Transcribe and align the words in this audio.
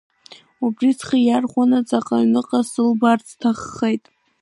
Убри 0.65 0.91
схы 0.97 1.17
иархәаны 1.21 1.79
ҵаҟа 1.87 2.15
аҩныҟа 2.19 2.59
сылбаарц 2.69 3.25
сҭаххеит. 3.31 4.03